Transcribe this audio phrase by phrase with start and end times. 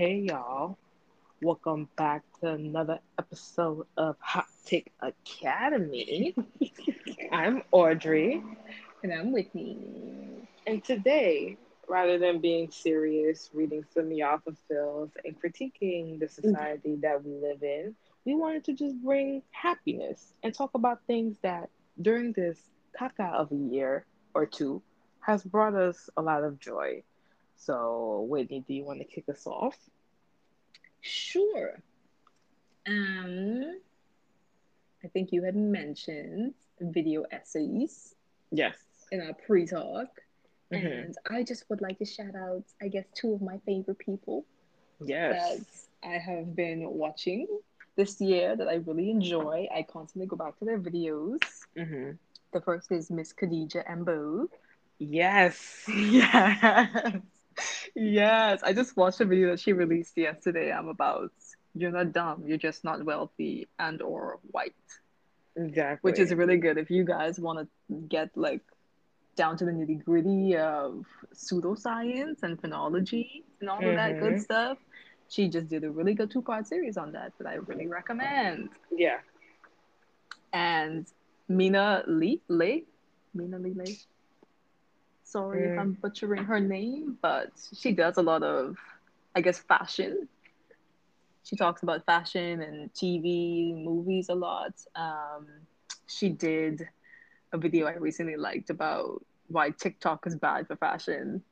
[0.00, 0.78] Hey y'all,
[1.42, 6.34] welcome back to another episode of Hot Take Academy.
[7.32, 8.42] I'm Audrey,
[9.02, 10.48] And I'm Whitney.
[10.66, 17.22] and today, rather than being serious, reading some Yafa Phils, and critiquing the society that
[17.22, 17.94] we live in,
[18.24, 21.68] we wanted to just bring happiness and talk about things that
[22.00, 22.58] during this
[22.98, 24.80] caca of a year or two
[25.20, 27.02] has brought us a lot of joy.
[27.60, 29.76] So, Whitney, do you want to kick us off?
[31.00, 31.82] Sure.
[32.86, 33.80] Um,
[35.04, 38.14] I think you had mentioned video essays
[38.50, 39.08] Yes.
[39.12, 40.08] in our pre-talk,
[40.72, 41.04] Mhm.
[41.04, 44.44] and I just would like to shout out, I guess, two of my favorite people
[45.00, 45.88] that Yes.
[46.02, 47.46] I have been watching
[47.96, 49.68] this year that I really enjoy.
[49.72, 51.66] I constantly go back to their videos.
[51.76, 52.12] hmm
[52.52, 54.48] The first is Miss Khadija Mbowe.
[54.98, 55.88] Yes.
[55.88, 57.22] Yes.
[57.94, 58.62] Yes.
[58.62, 60.72] I just watched a video that she released yesterday.
[60.72, 61.32] I'm about
[61.74, 64.74] you're not dumb, you're just not wealthy and or white.
[65.56, 66.10] Exactly.
[66.10, 68.62] Which is really good if you guys want to get like
[69.36, 74.40] down to the nitty gritty of pseudoscience and phonology and all of that good Mhm.
[74.40, 74.78] stuff.
[75.28, 78.70] She just did a really good two part series on that that I really recommend.
[78.90, 79.20] yeah.
[80.52, 81.06] And
[81.48, 82.84] Mina Lee Lee?
[83.34, 83.96] Mina Lee Lay.
[85.30, 85.78] Sorry if Mm.
[85.78, 88.76] I'm butchering her name, but she does a lot of,
[89.36, 90.28] I guess, fashion.
[91.44, 94.74] She talks about fashion and TV, movies a lot.
[94.96, 95.46] Um,
[96.08, 96.88] she did
[97.52, 101.44] a video I recently liked about why TikTok is bad for fashion.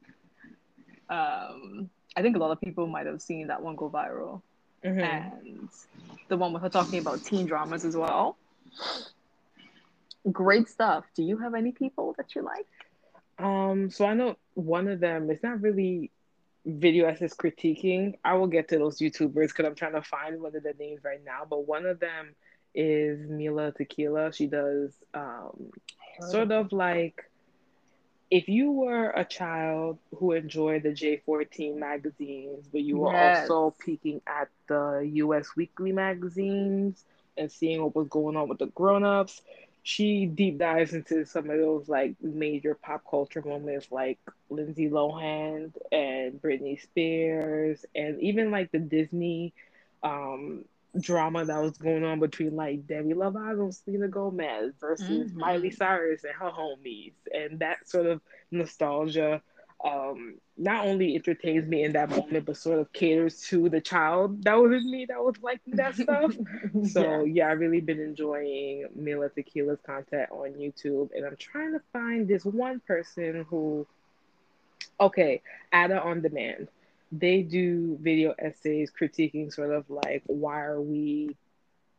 [1.08, 4.42] Um, I think a lot of people might have seen that one go viral.
[4.82, 5.04] Mhm.
[5.04, 5.68] And
[6.26, 8.38] the one with her talking about teen dramas as well.
[10.32, 11.04] Great stuff.
[11.14, 12.66] Do you have any people that you like?
[13.38, 13.90] Um.
[13.90, 15.30] So I know one of them.
[15.30, 16.10] It's not really
[16.64, 18.14] video essays critiquing.
[18.24, 21.00] I will get to those YouTubers because I'm trying to find one of the names
[21.04, 21.42] right now.
[21.48, 22.34] But one of them
[22.74, 24.32] is Mila Tequila.
[24.32, 25.70] She does um
[26.20, 27.30] sort of like
[28.30, 33.52] if you were a child who enjoyed the J14 magazines, but you were Yes.
[33.52, 37.04] also peeking at the US Weekly magazines
[37.36, 39.42] and seeing what was going on with the grown-ups,
[39.88, 44.18] she deep dives into some of those like major pop culture moments like
[44.50, 49.54] Lindsay Lohan and Britney Spears and even like the Disney
[50.02, 50.64] um
[51.00, 55.36] drama that was going on between like Demi Lovato and Selena Gomez versus Mhm.
[55.36, 59.42] Miley Cyrus and her homies and that sort of nostalgia
[59.84, 64.42] um not only entertains me in that moment but sort of caters to the child
[64.42, 66.34] that was in me that was liking that stuff
[66.90, 67.48] so yeah.
[67.48, 72.26] yeah, I've really been enjoying Mila Tequila's content on YouTube, and I'm trying to find
[72.26, 73.86] this one person who,
[75.00, 76.68] okay, Ada on Demand.
[77.10, 81.36] They do video essays critiquing sort of like why are we,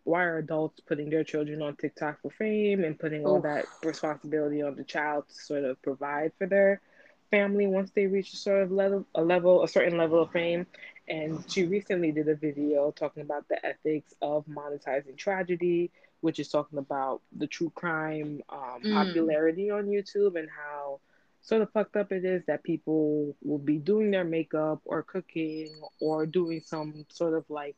[0.03, 3.43] why are adults putting their children on TikTok for fame and putting all Oof.
[3.43, 6.81] that responsibility on the child to sort of provide for their
[7.29, 10.65] family once they reach a sort of level, a level, a certain level of fame.
[11.07, 15.91] And she recently did a video talking about the ethics of monetizing tragedy,
[16.21, 18.91] which is talking about the true crime um, Mm.
[18.91, 20.99] popularity on YouTube and how
[21.41, 25.69] sort of fucked up it is that people will be doing their makeup or cooking
[25.99, 27.77] or doing some sort of like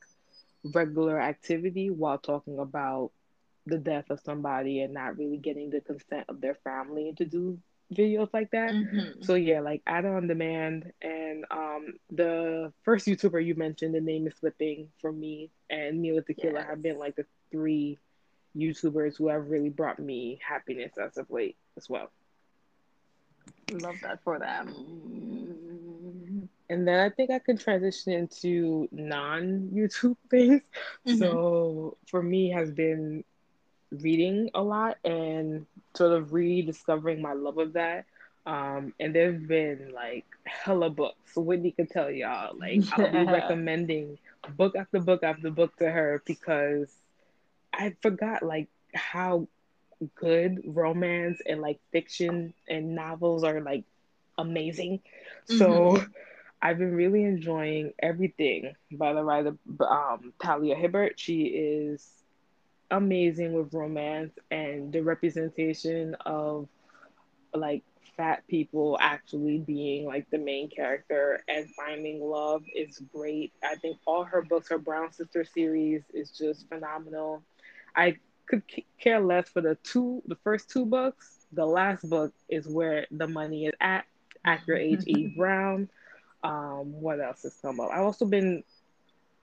[0.73, 3.11] regular activity while talking about
[3.65, 7.57] the death of somebody and not really getting the consent of their family to do
[7.93, 8.71] videos like that.
[8.71, 9.23] Mhm.
[9.25, 14.27] So yeah, like Ada on Demand and um the first YouTuber you mentioned, the name
[14.27, 17.99] is slipping for me and Me Mila Tequila have been like the three
[18.55, 22.11] YouTubers who have really brought me happiness as of late as well.
[23.71, 24.67] Love that for them.
[26.69, 30.61] And then I think I could transition into non YouTube things.
[31.07, 31.17] Mhm.
[31.17, 33.23] So for me has been
[33.91, 35.65] reading a lot and
[35.95, 38.05] sort of rediscovering my love of that.
[38.45, 41.35] Um, and there's been like hella books.
[41.35, 42.57] Whitney could tell y'all.
[42.57, 44.17] Like I'll be recommending
[44.57, 46.91] book after book after book to her because
[47.73, 49.47] I forgot like how
[50.15, 53.83] good romance and like fiction and novels are like
[54.37, 55.01] amazing.
[55.45, 56.03] So
[56.61, 59.55] I've been really enjoying everything by the writer
[59.87, 61.19] um, Talia Hibbert.
[61.19, 62.07] She is
[62.91, 66.67] amazing with romance and the representation of
[67.53, 67.83] like
[68.17, 73.53] fat people actually being like the main character and finding love is great.
[73.63, 77.43] I think all her books, her Brown Sister series is just phenomenal.
[77.95, 78.17] I
[78.47, 81.45] could c- care less for the two, the first two books.
[81.53, 84.05] The last book is where the money is at.
[84.45, 85.03] Accurate H.
[85.07, 85.27] E.
[85.37, 85.89] Brown.
[86.43, 87.89] Um, what else has come up?
[87.91, 88.63] I've also been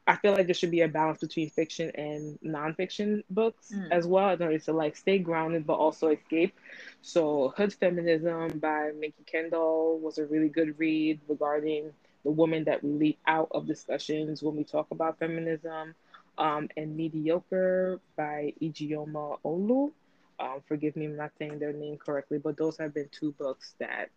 [0.08, 3.92] I feel like there should be a balance between fiction and nonfiction books Mm.
[3.92, 6.54] as well in order to like stay grounded but also escape.
[7.02, 11.92] So Hood Feminism by Mikki Kendall was a really good read regarding
[12.24, 15.94] the woman that we leave out of discussions when we talk about feminism.
[16.38, 19.92] Um, and Mediocre by Ijeoma Olu.
[20.40, 23.74] Um, forgive me, I'm not saying their name correctly, but those have been two books
[23.78, 24.10] that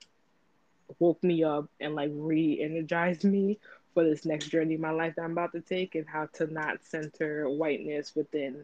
[0.99, 3.59] woke me up and like re-energized me
[3.93, 6.47] for this next journey in my life that I'm about to take and how to
[6.47, 8.63] not center whiteness within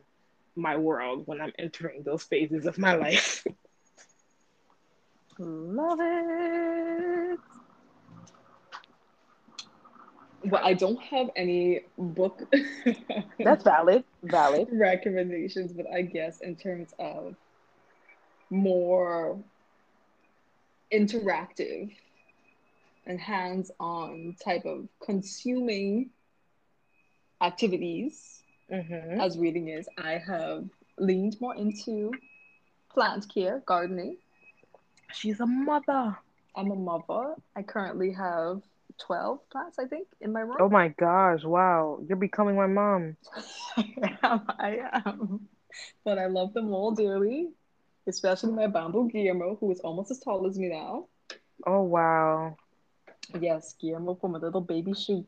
[0.56, 3.46] my world when I'm entering those phases of my life.
[5.40, 7.40] Love it.
[10.46, 12.42] Well, I don't have any book
[13.40, 14.04] That's valid.
[14.24, 14.70] Valid.
[14.72, 17.36] recommendations, but I guess in terms of
[18.50, 19.38] more
[20.92, 21.92] interactive
[23.08, 26.12] and hands-on type of consuming
[27.42, 29.22] activities Mm-hmm.
[29.22, 30.66] as reading is, I have
[31.00, 32.12] leaned more into
[32.94, 34.18] plant care, gardening.
[35.14, 36.18] She's a mother.
[36.56, 37.36] I'm a mother.
[37.56, 38.62] I currently have
[39.00, 40.58] 12 plants, I think, in my room.
[40.60, 42.00] Oh my gosh, wow.
[42.08, 43.16] You're becoming my mom.
[43.78, 44.42] I am.
[44.60, 45.48] I am.
[46.04, 47.50] But I love them all dearly,
[48.08, 51.08] especially my bamboo Guillermo, who is almost as tall as me now.
[51.66, 52.58] Oh wow.
[53.40, 55.28] Yes, Guillermo from a little baby shoot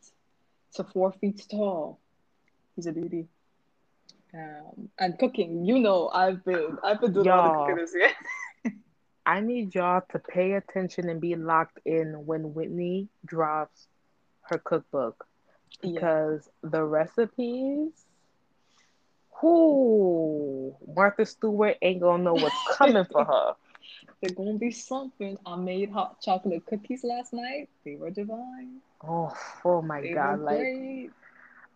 [0.76, 2.00] to four feet tall.
[2.76, 3.28] He's a beauty.
[4.34, 7.66] Um, and cooking, you know, I've been I've been doing a lot of Y'all.
[7.66, 8.12] cooking this year.
[9.26, 13.88] I need y'all to pay attention and be locked in when Whitney drops
[14.44, 15.28] her cookbook
[15.82, 15.92] Yeah.
[15.94, 17.92] because the recipes,
[19.42, 23.54] whoo, Martha Stewart ain't gonna know what's coming for her.
[24.22, 25.38] They're gonna be something.
[25.46, 27.70] I made hot chocolate cookies last night.
[27.86, 28.82] They were divine.
[29.08, 29.34] Oh,
[29.64, 30.40] oh my They God!
[30.40, 31.12] Like great.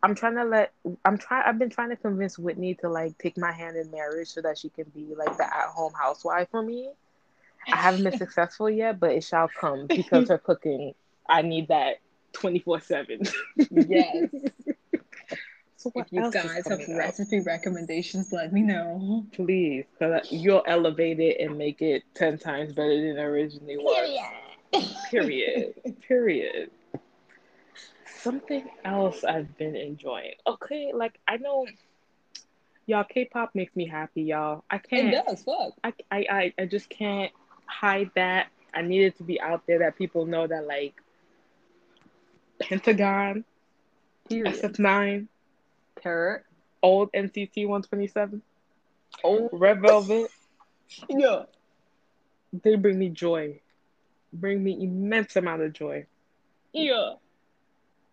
[0.02, 0.74] I'm trying to let
[1.06, 1.44] I'm trying.
[1.46, 4.58] I've been trying to convince Whitney to like take my hand in marriage so that
[4.58, 6.92] she can be like the at-home housewife for me.
[7.72, 10.94] I haven't been successful yet, but it shall come because her cooking.
[11.30, 12.02] I need that
[12.34, 13.22] twenty four seven.
[13.70, 14.30] Yes.
[15.84, 16.88] So If you guys have up?
[16.88, 19.26] recipe recommendations, let me know.
[19.34, 24.22] Please, because you'll elevate it and make it 10 times better than it originally was.
[24.72, 24.94] Period.
[25.12, 26.02] Period.
[26.08, 26.72] Period.
[28.06, 30.36] Something else I've been enjoying.
[30.48, 31.66] Okay, like I know
[32.86, 34.64] y'all K-pop makes me happy, y'all.
[34.70, 35.74] I can't It does, fuck.
[35.84, 37.34] I, I, I, I just can't
[37.66, 38.48] hide that.
[38.74, 40.96] I need it to be out there that people know that like
[42.60, 43.44] Pentagon,
[44.30, 44.56] Period.
[44.56, 45.28] SF9,
[46.02, 46.44] Parrot.
[46.82, 48.42] old NCT 127,
[49.24, 50.30] Old Red Velvet,
[51.10, 51.44] yeah.
[52.64, 53.60] they bring me joy.
[54.34, 56.06] Bring me immense amount of joy.
[56.74, 57.14] Yeah.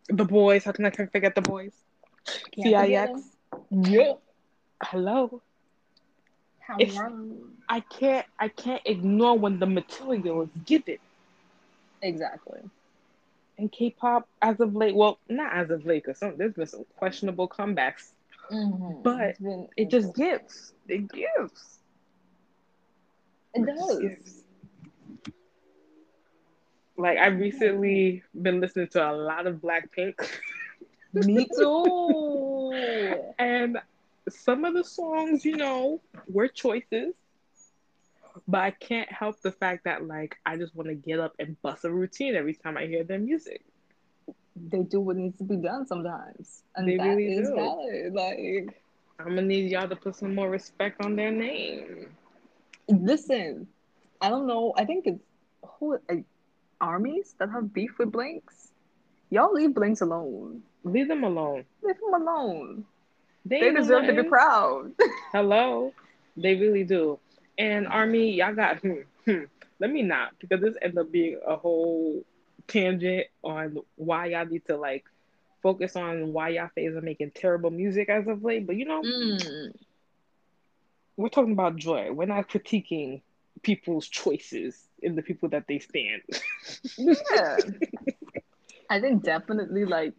[0.09, 1.73] The boys, how can I forget the boys?
[2.53, 3.11] Can't forget
[3.71, 4.13] Yeah.
[4.83, 5.43] Hello.
[6.79, 7.37] If- Hello.
[7.69, 10.99] I can't I can't ignore when the material is given.
[12.03, 12.61] Exactly.
[13.61, 17.47] And K-pop, as of late, well, not as of late, because there's been some questionable
[17.47, 18.13] comebacks.
[18.51, 19.03] Mhm.
[19.03, 20.73] But been It just gives.
[20.89, 21.81] It gives.
[23.55, 23.99] It just does.
[24.01, 24.45] gives.
[26.97, 30.15] Like I've recently been listening to a lot of Blackpink,
[31.13, 32.73] Me too.
[33.39, 33.79] and
[34.29, 37.15] some of the songs, you know, were choices.
[38.49, 41.61] But I can't help the fact that like I just want to get up and
[41.63, 43.63] bust a routine every time I hear their music.
[44.57, 47.55] they do what needs to be done sometimes, and They that really is do.
[47.55, 48.13] valid.
[48.15, 48.83] Like,
[49.19, 52.07] I'm gonna need y'all to put some more respect on their name.
[52.89, 53.67] listen,
[54.21, 54.73] I don't know.
[54.77, 55.21] I think it's
[55.79, 56.15] who uh,
[56.81, 58.69] armies that have beef with Blinks.
[59.31, 60.63] Y'all leave Blinks alone.
[60.85, 61.65] Leave them alone.
[61.83, 62.85] Leave them alone.
[63.45, 64.93] They, They deserve to be proud.
[65.33, 65.93] Hello,
[66.37, 67.19] they really do.
[67.61, 69.45] And Army, y'all got hmm, hmm.
[69.79, 72.25] Let me not because this ends up being a whole
[72.67, 75.05] tangent on why y'all need to like
[75.63, 78.67] focus on why y'all phase are making terrible music as of late.
[78.67, 79.75] But you know, Mm.
[81.17, 82.11] we're talking about joy.
[82.13, 83.21] We're not critiquing
[83.63, 86.23] people's choices in the people that they stand.
[86.97, 87.57] Yeah.
[88.89, 90.15] I think definitely like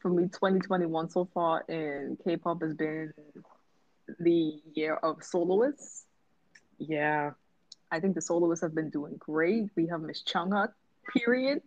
[0.00, 3.12] for me 2021 so far in K-pop has been
[4.18, 6.04] the year of soloists.
[6.78, 7.32] Yeah,
[7.90, 9.70] I think the soloists have been doing great.
[9.76, 10.72] We have Miss Chungha,
[11.14, 11.62] period.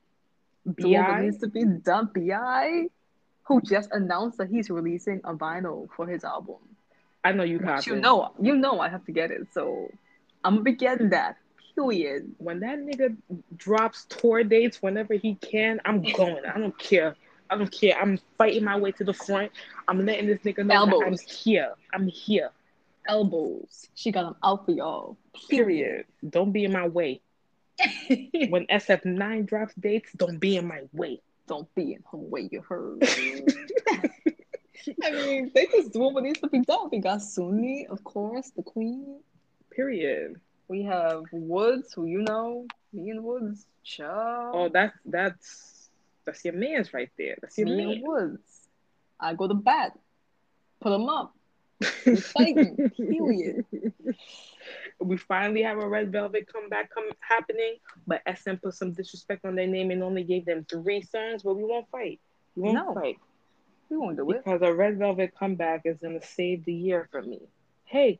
[0.76, 2.10] Doing what Bi, needs to be done.
[2.14, 2.86] Bi,
[3.44, 6.58] who just announced that he's releasing a vinyl for his album.
[7.24, 9.48] I know you Which you know, you know I have to get it.
[9.54, 9.92] So
[10.44, 11.38] I'm gonna be getting that.
[11.76, 12.32] Period.
[12.38, 13.16] When that nigga
[13.56, 16.44] drops tour dates whenever he can, I'm going.
[16.46, 17.16] I don't care.
[17.50, 17.98] I don't care.
[18.00, 19.52] I'm fighting my way to the front.
[19.88, 21.74] I'm letting this nigga know that I'm here.
[21.94, 22.50] I'm here.
[23.08, 23.88] Elbows.
[23.96, 25.18] She got them out for y'all.
[25.50, 26.06] Period.
[26.28, 27.22] Don't be in my way.
[28.50, 31.22] When SF9 drops dates, don't be in my way.
[31.48, 33.04] Don't be in her way, you heard.
[35.04, 36.90] I mean, they just doing what needs to be done.
[36.92, 39.20] We got Sunmi, of course, the queen.
[39.72, 40.40] Period.
[40.68, 43.66] We have WOODZ, who you know, me and WOODZ.
[43.84, 44.56] Child.
[44.56, 45.90] Oh, that's that's
[46.26, 47.36] that's your man's right there.
[47.42, 47.90] That's your me man.
[47.96, 48.40] and WOODZ.
[49.20, 49.98] I go to bat.
[50.80, 51.36] Put them up.
[52.06, 52.80] We fighting.
[53.10, 53.66] Period.
[55.00, 57.76] We finally have a Red Velvet comeback come happening,
[58.08, 61.56] but SM put some disrespect on their name and only gave them three songs, but
[61.56, 62.20] we won't fight.
[62.56, 62.94] We won't No.
[62.94, 63.18] fight
[63.90, 64.46] We won't do it.
[64.46, 67.40] because a Red Velvet comeback is gonna save the year for me.
[67.86, 68.20] Hey,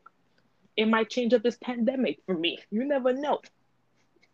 [0.76, 2.60] it might change up this pandemic for me.
[2.72, 3.40] You never know.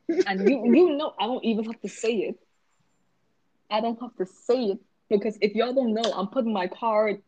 [0.26, 2.40] And you, you know, I don't even have to say it.
[3.70, 4.80] I don't have to say it
[5.10, 7.22] because if y'all don't know, I'm putting my card.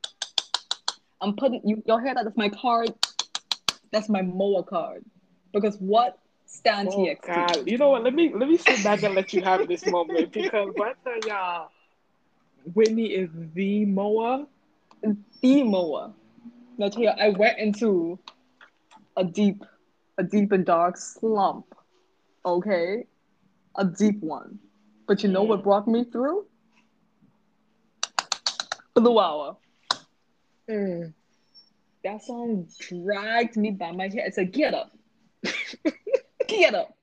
[1.22, 1.84] I'm putting you.
[1.86, 2.24] Y'all hear that?
[2.24, 2.94] That's my card.
[3.92, 5.04] That's my MOA card.
[5.54, 7.26] Because what stands Oh TXT?
[7.26, 7.68] God!
[7.68, 8.04] You know what?
[8.04, 11.20] Let me let me sit back and let you have this moment because what tell
[11.28, 11.70] y'all,
[12.74, 14.48] Whitney is the Moa.
[15.42, 16.14] The MOA.
[16.78, 18.20] Now tell you, I went into
[19.18, 19.64] a deep,
[20.18, 21.66] a deep and dark slump.
[22.46, 23.06] Okay,
[23.78, 24.60] a deep one.
[25.08, 25.64] But you know what mm.
[25.64, 26.46] brought me through?
[28.94, 29.58] Blue Hour.
[30.70, 31.14] Mm.
[32.04, 34.26] That song dragged me by my hair.
[34.26, 34.92] It's a get up.
[36.48, 36.96] get up.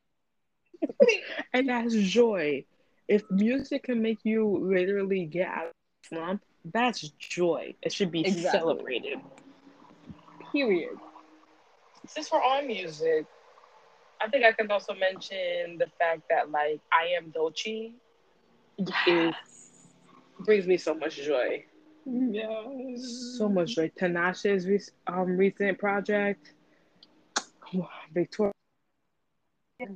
[1.52, 2.64] And that's joy.
[3.08, 6.42] If music can make you literally get out of the slump,
[6.72, 7.74] that's joy.
[7.82, 8.50] It should be Exactly.
[8.50, 9.18] celebrated.
[10.52, 10.96] Period.
[12.06, 13.26] Since we're on music,
[14.20, 17.92] I think I can also mention the fact that like I am Dolce
[19.06, 19.86] Yes.
[20.40, 21.64] brings me so much joy.
[22.06, 23.36] Yes.
[23.36, 23.90] So much joy.
[23.98, 26.52] Tanasha's rec- um, recent project,
[28.14, 28.52] Victoria,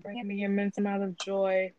[0.03, 1.73] bringing me immense amount of joy.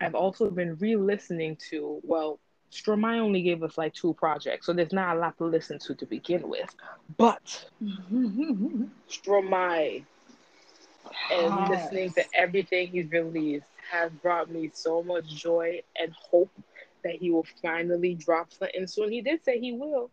[0.00, 2.00] I've also been re-listening to.
[2.04, 2.38] Well,
[2.70, 5.94] Stromae only gave us like two projects, so there's not a lot to listen to
[5.94, 6.68] to begin with.
[7.16, 7.64] But
[9.08, 10.04] Stromae
[11.32, 16.50] and listening to everything he's released has brought me so much joy and hope
[17.02, 19.12] that he will finally drop something soon.
[19.12, 20.10] He did say he will,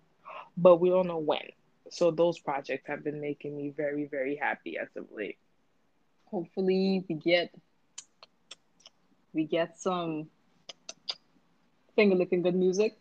[0.57, 1.41] but we don't know when.
[1.89, 5.37] So those projects have been making me very, very happy as of late.
[6.25, 7.53] Hopefully we get
[9.33, 10.27] we get some
[11.95, 12.97] finger licking good music.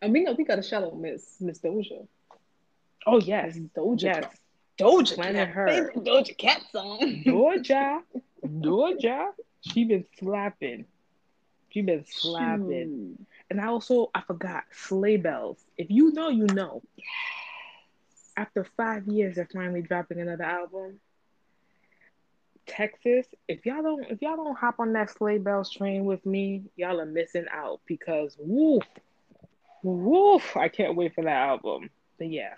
[0.00, 2.06] And we know we got a shout out Miss Miss Doja.
[3.06, 4.38] Oh yes, Doja yes, Cat.
[4.80, 5.54] Doja Planet Cat.
[5.54, 5.92] Her.
[5.96, 7.22] Doja Cat song.
[7.24, 8.02] Georgia,
[8.60, 10.86] Georgia, she been slapping.
[11.72, 12.90] She been slapping.
[13.50, 15.58] And I also I forgot sleigh bells.
[15.78, 16.82] If you know, you know.
[18.36, 21.00] After five years, they're finally dropping another album.
[22.66, 26.64] Texas, if y'all don't if y'all don't hop on that sleigh bells train with me,
[26.76, 28.84] y'all are missing out because woof,
[29.82, 31.90] woof, I can't wait for that album.
[32.18, 32.54] But yeah,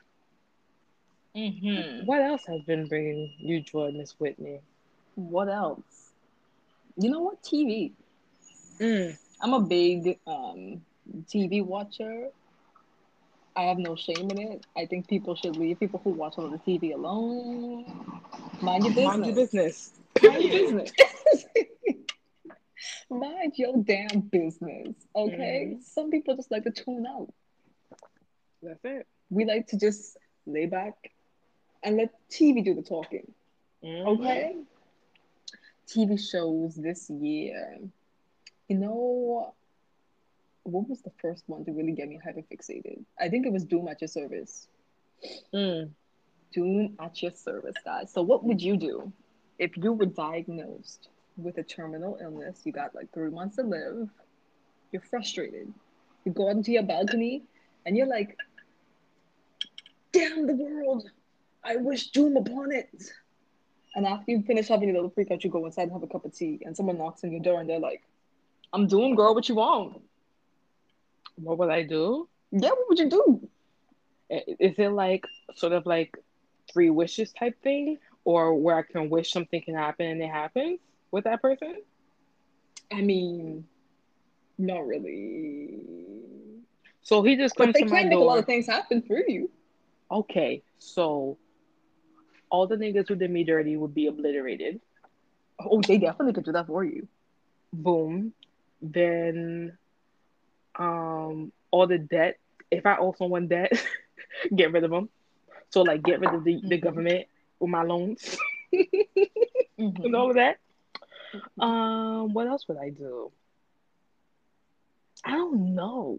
[1.36, 2.06] Mm-hmm.
[2.06, 4.60] what else has been bringing you joy, Miss Whitney?
[5.16, 6.12] What else?
[6.96, 7.42] You know what?
[7.42, 7.92] TV.
[8.80, 9.16] Mm.
[9.40, 10.82] I'm a big um,
[11.26, 12.28] TV watcher.
[13.56, 14.66] I have no shame in it.
[14.76, 17.84] I think people should leave people who watch on the TV alone.
[18.60, 19.06] Mind your business.
[19.06, 19.90] Mind your business.
[20.22, 20.92] Mind your business.
[23.10, 24.94] Mind your damn business.
[25.14, 25.74] Okay?
[25.76, 25.82] Mhm.
[25.84, 27.32] Some people just like to tune out.
[28.62, 29.06] That's it.
[29.30, 30.16] We like to just
[30.46, 30.94] lay back
[31.82, 33.32] and let TV do the talking.
[33.84, 34.06] Mhm.
[34.06, 34.56] Okay.
[35.86, 37.78] TV shows this year.
[38.68, 39.54] You know,
[40.62, 43.04] what was the first one to really get me hyperfixated?
[43.20, 44.68] I think it was Doom at Your Service.
[45.52, 45.90] Mm.
[46.52, 48.12] Doom at Your Service, guys.
[48.12, 49.12] So, what would you do
[49.58, 52.62] if you were diagnosed with a terminal illness?
[52.64, 54.08] You got like three months to live.
[54.92, 55.72] You're frustrated.
[56.24, 57.42] You go onto your balcony
[57.84, 58.38] and you're like,
[60.12, 61.10] damn the world.
[61.62, 62.88] I wish doom upon it.
[63.94, 66.06] And after you finish having your little freak out, you go inside and have a
[66.06, 68.02] cup of tea, and someone knocks on your door and they're like,
[68.74, 70.02] I'm doing, girl, what you want?
[71.36, 72.28] What would I do?
[72.50, 73.48] Yeah, what would you do?
[74.30, 75.24] Is it like
[75.56, 76.14] sort of like
[76.72, 80.80] three wishes type thing, or where I can wish something can happen and it happens
[81.12, 81.82] with that person?
[82.92, 83.66] I mean,
[84.58, 85.78] not really.
[87.02, 89.02] So he just But comes they to my can make a lot of things happen
[89.02, 89.50] for you.
[90.10, 91.38] Okay, so
[92.50, 94.80] all the niggas who did me dirty would be obliterated.
[95.60, 97.08] Oh, they definitely could do that for you.
[97.72, 98.32] Boom.
[98.84, 99.78] Then
[100.78, 102.36] um all the debt.
[102.70, 103.72] If I owe someone debt,
[104.56, 105.08] get rid of them.
[105.70, 106.78] So like get rid of the, the Mhm.
[106.78, 107.26] government
[107.60, 108.36] with my loans
[109.78, 110.04] Mhm.
[110.04, 110.58] and all of that.
[111.60, 113.32] Um, what else would I do?
[115.24, 116.18] I don't know.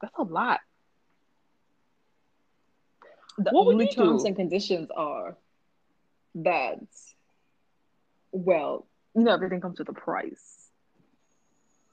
[0.00, 0.60] That's a lot.
[3.38, 4.24] The What only terms do?
[4.24, 5.36] and conditions are
[6.34, 6.80] that,
[8.32, 10.57] well, you know, everything comes with a price.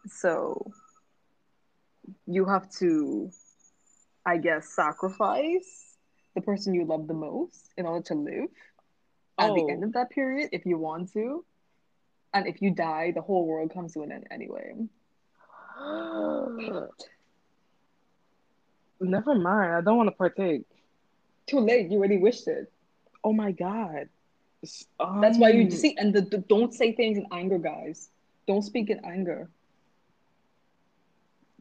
[0.07, 0.71] So
[2.25, 3.29] you have to,
[4.25, 5.97] I guess, sacrifice
[6.35, 8.49] the person you love the most in order to live
[9.39, 11.45] at the end Oh, of that period if you want to.
[12.33, 14.73] And if you die, the whole world comes to an end anyway.
[18.99, 19.73] never mind.
[19.75, 20.65] I don't want to partake.
[21.47, 22.71] Too late, you already wished it.
[23.23, 24.09] Oh my God.
[24.63, 24.85] S-
[25.21, 28.09] That's why you Um, see, and the, the, don't say things in anger, guys.
[28.47, 29.49] Don't speak in anger.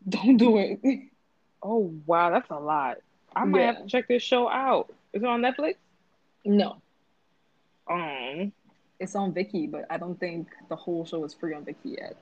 [0.09, 0.81] Don't do it.
[1.63, 2.99] oh wow, that's a lot.
[3.35, 4.93] I might have to check this show out.
[5.13, 5.75] Is it on Netflix?
[6.45, 6.77] No,
[7.89, 8.53] Um,
[9.01, 12.17] it's on Viki, but I don't think the whole show is free on Viki yet.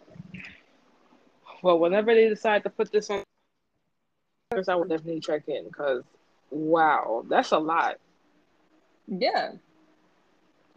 [1.63, 3.25] well, whenever they decide to put this on,
[4.53, 6.05] I will definitely check in because
[6.51, 7.99] wow, that's a lot.
[9.09, 9.53] Yeah.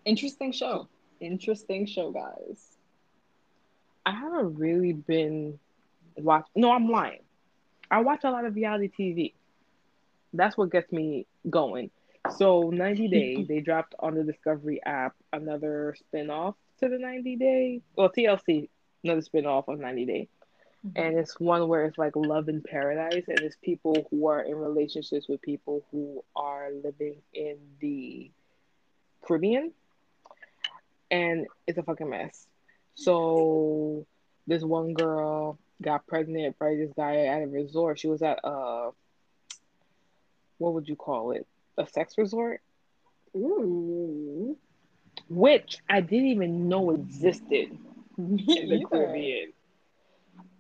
[0.06, 0.88] Interesting show.
[1.20, 2.78] Interesting show, guys.
[4.06, 5.60] I haven't really been
[6.18, 6.46] watch.
[6.56, 7.20] No, I'm lying.
[7.90, 9.34] I watch a lot of reality TV.
[10.34, 11.92] That's what gets me going.
[12.38, 17.82] So 90 Day, they dropped on the Discovery app another spin-off to the 90 Day.
[17.96, 18.70] Well, TLC,
[19.04, 20.28] another spin-off of 90 Day.
[20.86, 21.02] Mm-hmm.
[21.02, 24.56] And it's one where it's like love in paradise, and it's people who are in
[24.56, 28.32] relationships with people who are living in the
[29.26, 29.72] Caribbean,
[31.10, 32.48] and it's a fucking mess.
[32.96, 34.06] So
[34.48, 38.00] this one girl got pregnant by this guy at a resort.
[38.00, 38.90] She was at a
[40.58, 41.48] what would you call it?
[41.78, 42.62] A sex resort,
[43.36, 44.58] Ooh.
[45.30, 47.78] which I didn't even know existed
[48.18, 48.86] Me in the either.
[48.86, 49.54] Caribbean.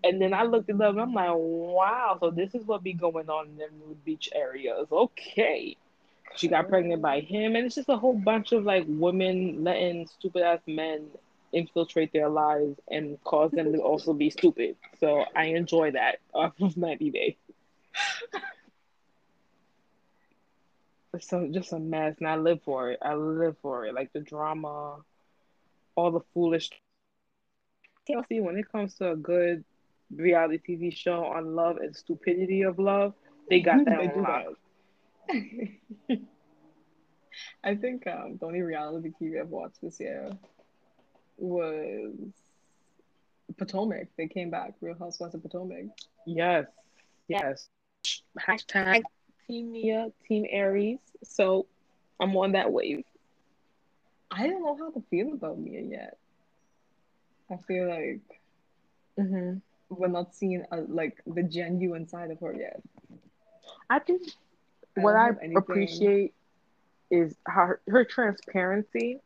[0.03, 2.93] And then I looked it up and I'm like, wow, so this is what be
[2.93, 4.87] going on in the nude beach areas.
[4.91, 5.77] Okay.
[6.35, 10.05] She got pregnant by him, and it's just a whole bunch of like women letting
[10.07, 11.07] stupid ass men
[11.55, 14.77] infiltrate their lives and cause them to also be stupid.
[14.99, 17.37] So I enjoy that off of 90 Day.
[21.19, 22.99] So just a mess, and I live for it.
[23.01, 23.93] I live for it.
[23.95, 25.03] Like the drama,
[25.95, 26.69] all the foolish.
[26.69, 29.63] TLC, when it comes to a good
[30.15, 33.13] reality TV show on love and stupidity of love,
[33.49, 34.23] they got that they on do lock.
[34.25, 34.55] that.
[37.63, 40.31] I think um, the only reality TV I've watched this year
[41.37, 42.13] was
[43.57, 44.07] Potomac.
[44.17, 45.85] They came back, Real Housewives of Potomac.
[46.25, 46.65] Yes,
[47.27, 47.69] yes.
[48.39, 49.03] Hashtag
[49.47, 50.99] Team Mia, Team Aries.
[51.23, 51.67] So
[52.19, 53.03] I'm on that wave.
[54.31, 56.17] I don't know how to feel about Mia yet.
[57.49, 58.21] I feel like
[59.19, 59.57] Mm-hmm.
[59.89, 62.81] we're not seeing a, like the genuine side of her yet.
[63.89, 64.23] I think
[64.97, 66.33] I what I appreciate
[67.09, 69.21] is her, her transparency.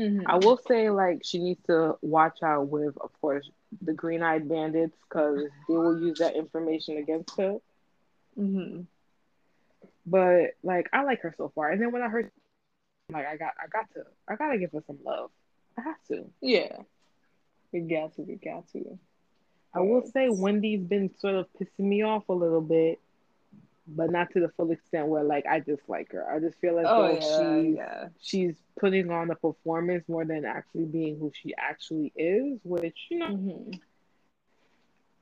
[0.00, 0.22] Mhm.
[0.26, 3.48] I will say, like, she needs to watch out with, of course,
[3.82, 7.58] the green eyed bandits because they will use that information against her.
[8.38, 8.86] Mhm.
[10.06, 11.70] But like, I like her so far.
[11.70, 12.32] And then when I heard,
[13.12, 15.30] like, I got, I got to, I gotta give her some love.
[15.76, 16.30] I have to.
[16.40, 16.82] Yeah.
[17.72, 18.22] We got to.
[18.22, 18.98] We got to.
[19.72, 22.98] I will say Wendy's been sort of pissing me off a little bit,
[23.96, 26.28] but not to the full extent where like I dislike her.
[26.30, 28.08] I just feel like Oh yeah, she's yeah.
[28.20, 33.18] she's putting on a performance more than actually being who she actually is, which you
[33.18, 33.72] know hmm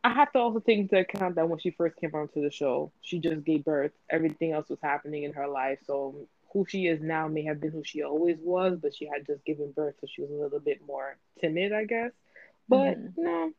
[0.05, 2.93] I have to also take into account that when she first came onto the show,
[3.03, 3.93] she just gave birth.
[4.11, 7.71] Everything else was happening in her life, so who she is now may have been
[7.71, 10.61] who she always was, but she had just given birth, so she was a little
[10.61, 12.13] bit more timid, I guess.
[12.69, 13.15] But Mhm.
[13.17, 13.53] no,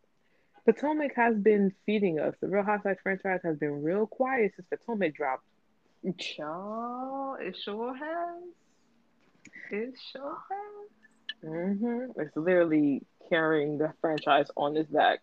[0.74, 2.36] Potomac has been feeding us.
[2.42, 5.44] The Real Housewives franchise has been real quiet since Potomac dropped.
[6.20, 8.44] Child, it sure has.
[9.72, 11.50] It sure has.
[11.50, 12.22] Mm-hmm.
[12.22, 15.22] It's literally carrying the franchise on its back.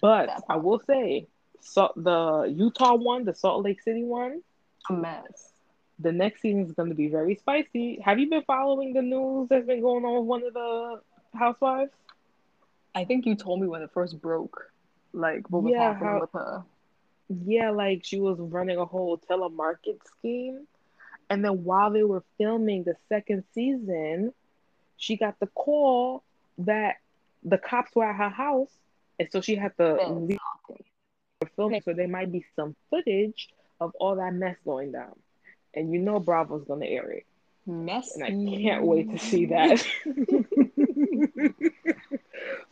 [0.00, 1.28] But I will say,
[1.60, 4.42] so the Utah one, the Salt Lake City one,
[4.90, 5.52] A mess.
[6.00, 8.00] the next season is going to be very spicy.
[8.04, 11.00] Have you been following the news that's been going on with one of the
[11.38, 11.92] housewives?
[12.96, 14.72] I think you told me when it first broke,
[15.12, 16.64] like what was Yeah, happening how- with her.
[17.44, 20.66] Yeah, like she was running a whole telemarket scheme.
[21.28, 24.32] And then while they were filming the second season,
[24.96, 26.22] she got the call
[26.58, 26.96] that
[27.42, 28.70] the cops were at her house,
[29.18, 30.86] and so she had to oh, leave Exactly.
[31.40, 31.80] the film.
[31.84, 33.48] So there might be some footage
[33.80, 35.16] of all that mess going down,
[35.74, 37.26] and you know Bravo's gonna air it,
[37.66, 39.84] mess and I can't wait to see that.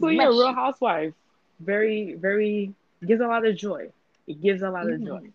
[0.00, 0.52] so yeah, Real.
[0.54, 1.14] Housewives,
[1.60, 2.74] very very
[3.06, 3.90] gives a lot of joy.
[4.26, 5.06] It gives a lot of Mhm.
[5.06, 5.32] joy.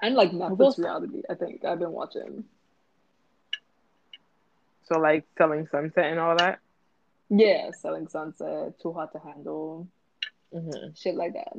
[0.00, 2.44] And like Netflix reality, I think I've been watching.
[4.84, 6.58] So like Selling Sunset and all that.
[7.30, 9.86] Yeah, Selling Sunset, Too Hot to Handle,
[10.52, 11.56] hmm shit like that.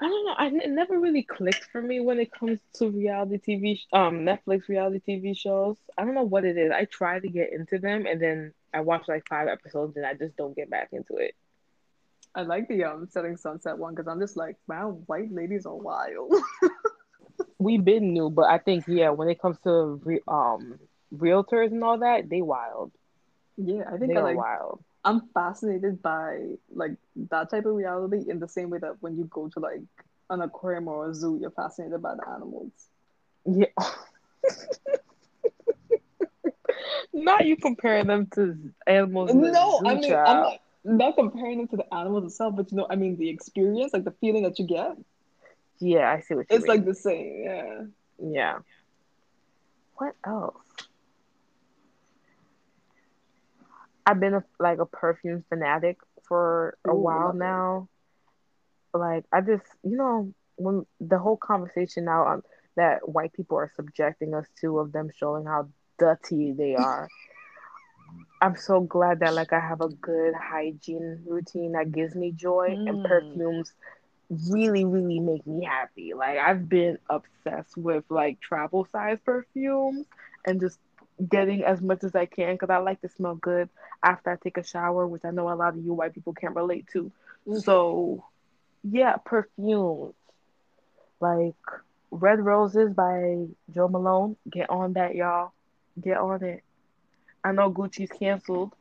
[0.00, 0.34] I don't know.
[0.38, 4.68] I it never really clicked for me when it comes to reality TV, um, Netflix
[4.68, 5.76] reality TV shows.
[5.98, 6.70] I don't know what it is.
[6.72, 10.14] I try to get into them, and then I watch like five episodes, and I
[10.14, 11.34] just don't get back into it.
[12.34, 15.76] I like the um Selling Sunset one because I'm just like, wow, white ladies are
[15.76, 16.32] wild.
[17.58, 20.78] We've been new, but I think yeah, when it comes to re- um
[21.14, 22.92] realtors and all that, they wild.
[23.56, 24.84] yeah, I think They I like wild.
[25.04, 26.92] I'm fascinated by like
[27.30, 29.82] that type of reality in the same way that when you go to like
[30.30, 32.72] an aquarium or a zoo, you're fascinated by the animals.
[33.46, 33.66] Yeah.
[37.12, 41.76] Not you comparing them to animals No, I mean I'm not not comparing them to
[41.76, 44.66] the animals itself, but you know, I mean the experience, like the feeling that you
[44.66, 44.96] get,
[45.80, 46.68] Yeah, I see what you it's mean.
[46.68, 47.42] like the same.
[47.44, 47.82] Yeah.
[48.18, 48.58] Yeah.
[49.96, 50.56] What else?
[54.06, 57.34] I've been a, like a perfume fanatic for a Ooh, while it.
[57.34, 57.88] now.
[58.94, 62.42] Like I just, you know, when the whole conversation now um,
[62.76, 67.10] that white people are subjecting us to of them showing how dirty they are.
[68.40, 72.76] I'm so glad that like I have a good hygiene routine that gives me joy
[72.86, 73.02] and Mm.
[73.02, 73.72] perfumes
[74.50, 76.12] really really make me happy.
[76.14, 80.06] Like I've been obsessed with like travel size perfumes
[80.46, 80.78] and just
[81.28, 83.68] getting as much as I can because I like to smell good
[84.02, 86.54] after I take a shower, which I know a lot of you white people can't
[86.54, 87.10] relate to.
[87.48, 87.64] Oof.
[87.64, 88.24] So
[88.82, 90.14] yeah, perfumes
[91.20, 91.54] like
[92.10, 94.36] Red Roses by Jo Malone.
[94.50, 95.52] Get on that, y'all.
[96.00, 96.62] Get on it.
[97.44, 98.72] I know Gucci's canceled,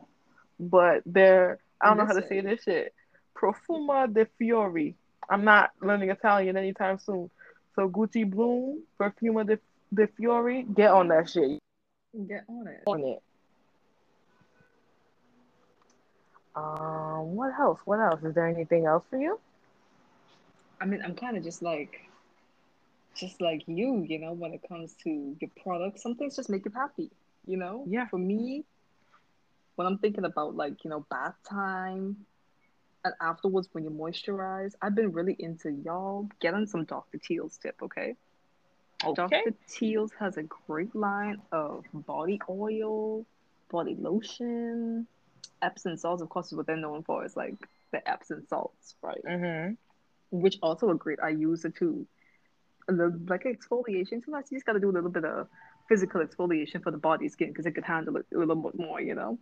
[0.59, 2.93] but they're I don't know how to say this shit.
[3.35, 4.95] Profuma de Fiori.
[5.29, 7.29] I'm not learning Italian anytime soon.
[7.75, 9.59] So Gucci Bloom, Profuma de,
[9.93, 11.59] de Fiori, get on that shit.
[12.27, 12.83] Get on it.
[12.85, 13.21] On it.
[16.55, 17.79] Um, what else?
[17.85, 18.21] What else?
[18.23, 19.39] Is there anything else for you?
[20.81, 22.01] I mean, I'm kind of just like,
[23.15, 26.65] just like you, you know, when it comes to your products, some things just make
[26.65, 27.11] you happy,
[27.45, 27.85] you know?
[27.87, 28.07] Yeah.
[28.07, 28.63] For me,
[29.75, 32.17] when I'm thinking about like, you know, bath time
[33.05, 37.17] and afterwards when you moisturize, I've been really into y'all getting some Dr.
[37.17, 38.15] Teal's tip, okay?
[39.05, 39.43] Okay.
[39.43, 39.53] Dr.
[39.67, 43.25] Teal's has a great line of body oil,
[43.71, 45.07] body lotion,
[45.61, 47.23] Epsom salts, of course, is what they're known for.
[47.25, 47.55] Is like
[47.91, 49.21] the Epsom salts, right?
[49.25, 49.73] Mm-hmm.
[50.31, 51.19] Which also are great.
[51.23, 52.05] I use it too.
[52.87, 54.23] A little, like exfoliation.
[54.23, 55.47] Sometimes you just got to do a little bit of
[55.87, 58.99] physical exfoliation for the body skin because it could handle it a little bit more,
[59.01, 59.39] you know.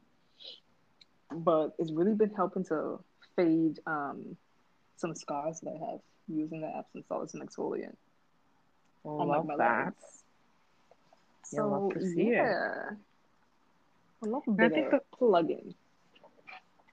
[1.32, 3.00] But it's really been helping to
[3.36, 4.38] fade um,
[4.98, 7.96] some scars that I have using the Epsom salts and exfoliant
[9.16, 9.86] like Love that.
[9.86, 10.24] legs.
[11.52, 12.56] Yeah, love So to see it.
[12.56, 12.92] yeah,
[14.22, 15.76] I love I think the plug-in.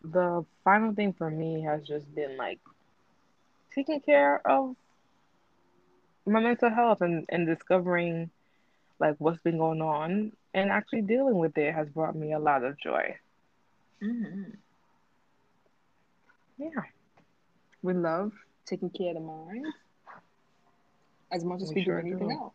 [0.03, 2.61] the final thing for me has just been like
[3.75, 4.77] taking care of
[6.27, 8.31] my mental health and, and discovering
[8.99, 12.63] like what's been going on and actually dealing with it has brought me a lot
[12.65, 13.17] of joy.
[14.03, 14.51] Mm-hmm.
[16.59, 16.83] Yeah,
[17.83, 18.33] We love
[18.67, 19.67] taking care of the mind
[21.33, 22.35] as much as we we do sure anything do.
[22.35, 22.55] else.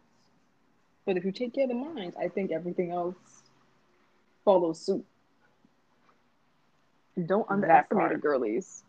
[1.06, 3.16] But if you take care of the mind, I think everything else
[4.46, 5.06] follows suit.
[7.26, 8.84] Don't underestimate it, girlies.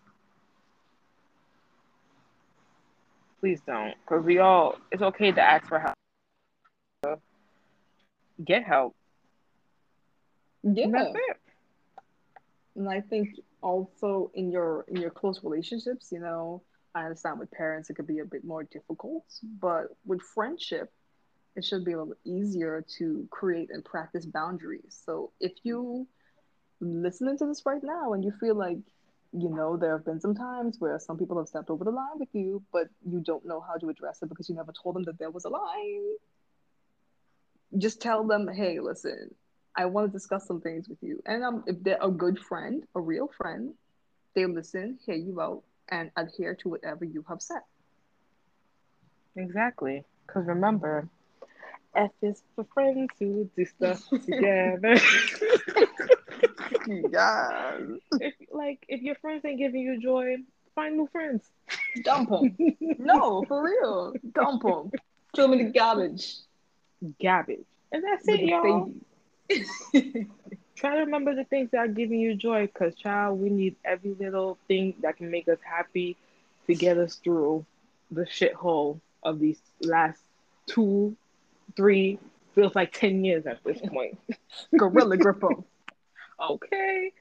[3.40, 3.94] Please don't.
[4.04, 5.94] Because we all, it's okay to ask for help.
[8.44, 8.94] Get help.
[10.62, 11.36] And that's it.
[12.76, 16.62] and I think also in your in your close relationships, you know,
[16.94, 19.24] I understand with parents it could be a bit more difficult,
[19.60, 20.92] but with friendship,
[21.56, 25.00] it should be a little easier to create and practice boundaries.
[25.04, 26.06] So if you
[26.80, 28.78] listening to this right now and you feel like
[29.32, 32.18] you know there have been some times where some people have stepped over the line
[32.18, 35.04] with you but you don't know how to address it because you never told them
[35.04, 36.14] that there was a line
[37.78, 39.32] just tell them hey listen
[39.76, 42.82] i want to discuss some things with you and um, if they're a good friend
[42.96, 43.74] a real friend
[44.34, 47.62] they listen hear you out and adhere to whatever you have said
[49.36, 50.04] Exactly.
[50.26, 51.08] Because remember,
[51.94, 54.96] F is for friends who do stuff together.
[56.86, 57.78] yeah.
[58.12, 60.36] if, like, if your friends ain't giving you joy,
[60.74, 61.50] find new friends.
[62.04, 62.56] Dump them.
[62.98, 64.14] no, for real.
[64.32, 64.90] Dump them.
[65.34, 66.36] Throw them in the garbage.
[67.22, 67.64] Garbage.
[67.92, 68.92] And that's With it, the y'all.
[70.80, 74.14] Try to remember the things that are giving you joy because, child, we need every
[74.18, 76.16] little thing that can make us happy
[76.66, 77.66] to get us through
[78.10, 80.22] the shithole of these last
[80.66, 81.14] two,
[81.76, 82.18] three,
[82.54, 84.18] feels like 10 years at this point.
[84.78, 85.64] Gorilla grip 'em.
[86.40, 87.12] okay.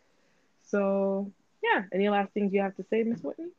[0.67, 1.29] So,
[1.61, 1.83] yeah.
[1.91, 3.49] Any last things you have to say, Miss Whitney?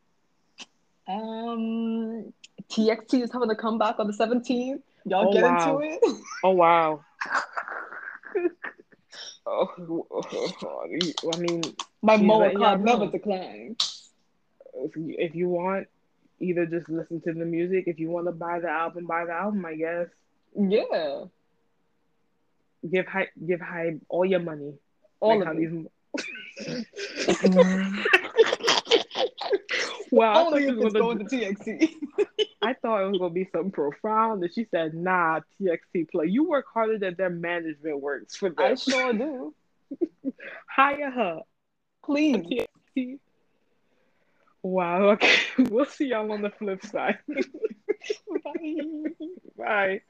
[1.07, 2.33] Um,
[2.71, 4.81] TXT is having a comeback on the 17th.
[5.05, 5.79] Y'all Oh, get wow.
[5.79, 6.01] into it.
[6.43, 7.05] Oh, wow.
[9.53, 11.63] Oh, I mean,
[12.03, 13.11] My She's Moa letting y'all card never know.
[13.11, 13.83] declined.
[14.75, 15.89] if you, if you want,
[16.39, 17.85] either just listen to the music.
[17.89, 19.65] If you want to buy the album, buy the album.
[19.67, 20.07] I guess
[20.57, 21.25] Yeah,
[22.89, 24.75] give hype, give hype all your money.
[25.21, 25.61] all Like how of it.
[25.61, 25.87] these-
[30.13, 31.95] Wow, I thought, Only she if it's gonna, going to TXT.
[32.63, 36.27] I thought it was gonna be something profound, and she said, "Nah, TXT play.
[36.27, 38.59] You work harder than their management works for them.
[38.59, 39.55] I sure do.
[40.69, 41.41] Hire her."
[42.05, 42.37] Please.
[42.37, 43.19] TXT.
[44.63, 45.11] Wow.
[45.11, 45.37] Okay.
[45.71, 47.19] We'll see y'all on the flip side.
[48.45, 48.81] Bye.
[49.57, 50.01] Bye.